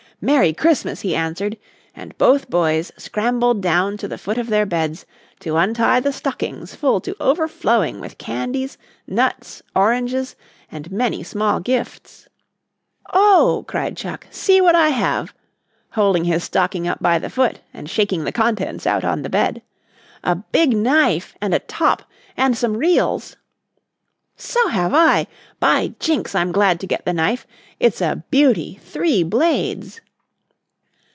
"Merry 0.23 0.53
Christmas," 0.53 1.01
he 1.01 1.15
answered, 1.15 1.57
and 1.95 2.15
both 2.19 2.47
boys 2.47 2.91
scrambled 2.95 3.59
down 3.59 3.97
to 3.97 4.07
the 4.07 4.19
foot 4.19 4.37
of 4.37 4.49
their 4.51 4.67
beds 4.67 5.03
to 5.39 5.57
untie 5.57 5.99
the 5.99 6.13
stockings 6.13 6.75
full 6.75 7.01
to 7.01 7.15
overflowing 7.19 7.99
with 7.99 8.19
candies, 8.19 8.77
nuts, 9.07 9.63
oranges 9.75 10.35
and 10.71 10.91
many 10.91 11.23
small 11.23 11.59
gifts. 11.59 12.27
"Oh!" 13.11 13.65
cried 13.67 13.97
Chuck, 13.97 14.27
"see 14.29 14.61
what 14.61 14.75
I 14.75 14.89
have," 14.89 15.33
holding 15.93 16.25
his 16.25 16.43
stocking 16.43 16.87
up 16.87 17.01
by 17.01 17.17
the 17.17 17.31
foot 17.31 17.61
and 17.73 17.89
shaking 17.89 18.23
the 18.23 18.31
contents 18.31 18.85
out 18.85 19.03
on 19.03 19.23
the 19.23 19.27
bed. 19.29 19.63
"A 20.23 20.35
big 20.35 20.77
knife, 20.77 21.33
and 21.41 21.51
a 21.51 21.57
top, 21.57 22.03
and 22.37 22.55
some 22.55 22.77
reals." 22.77 23.37
"So 24.37 24.67
have 24.67 24.93
I! 24.93 25.25
By 25.59 25.95
jinks, 25.99 26.35
I'm 26.35 26.51
glad 26.51 26.79
to 26.81 26.85
get 26.85 27.05
the 27.05 27.13
knife, 27.13 27.47
it's 27.79 28.01
a 28.01 28.23
beauty, 28.29 28.79
three 28.83 29.23
blades!" 29.23 29.99